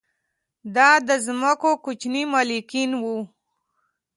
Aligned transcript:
دا 0.75 0.89
د 1.07 1.09
ځمکو 1.25 1.71
کوچني 1.83 2.23
مالکین 2.33 2.91
وو 3.01 3.17